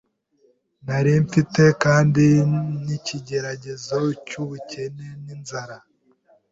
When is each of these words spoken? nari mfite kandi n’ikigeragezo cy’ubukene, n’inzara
nari 0.85 1.13
mfite 1.25 1.63
kandi 1.83 2.25
n’ikigeragezo 2.85 3.97
cy’ubukene, 4.27 5.07
n’inzara 5.23 5.77